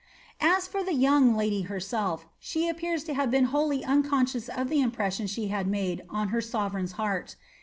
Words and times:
As 0.39 0.65
for 0.67 0.83
the 0.83 0.95
young 0.95 1.37
lady 1.37 1.61
herself, 1.61 2.25
she 2.39 2.67
appears 2.67 3.03
to 3.03 3.13
have 3.13 3.29
been 3.29 3.45
wholly 3.53 3.85
un 3.85 4.01
conscious 4.01 4.49
of 4.49 4.67
the 4.67 4.81
impression 4.81 5.27
she 5.27 5.49
had 5.49 5.67
made 5.67 6.01
on 6.09 6.29
her 6.29 6.41
sovereign's 6.41 6.93
heart. 6.93 7.35